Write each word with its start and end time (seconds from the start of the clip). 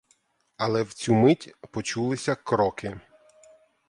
Але 0.57 0.83
в 0.83 0.93
цю 0.93 1.13
мить 1.13 1.55
почулися 1.71 2.35
кроки. 2.35 2.99